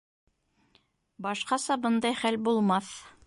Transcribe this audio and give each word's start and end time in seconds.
Башҡаса 1.27 1.79
бындай 1.85 2.19
хәл 2.23 2.41
булмаҫ! 2.49 2.93